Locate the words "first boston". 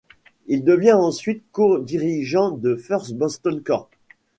2.75-3.61